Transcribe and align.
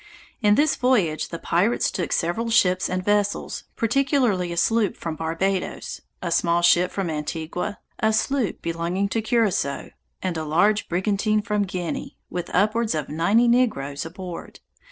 In 0.41 0.55
this 0.55 0.75
voyage 0.75 1.27
the 1.29 1.37
pirates 1.37 1.91
took 1.91 2.11
several 2.11 2.49
ships 2.49 2.89
and 2.89 3.05
vessels, 3.05 3.65
particularly 3.75 4.51
a 4.51 4.57
sloop 4.57 4.97
from 4.97 5.15
Barbadoes, 5.15 6.01
a 6.23 6.31
small 6.31 6.63
ship 6.63 6.89
from 6.89 7.07
Antigua, 7.07 7.77
a 7.99 8.11
sloop 8.11 8.63
belonging 8.63 9.09
to 9.09 9.21
Curaçoa, 9.21 9.91
and 10.23 10.37
a 10.37 10.43
large 10.43 10.89
brigantine 10.89 11.43
from 11.43 11.65
Guinea, 11.65 12.17
with 12.31 12.49
upwards 12.51 12.95
of 12.95 13.09
ninety 13.09 13.47
negroes 13.47 14.03
aboard. 14.03 14.59